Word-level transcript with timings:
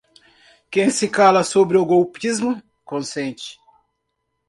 Quem 0.71 0.89
se 0.89 1.07
cala 1.07 1.43
sobre 1.43 1.77
o 1.77 1.85
golpismo, 1.85 2.59
consente 2.83 3.59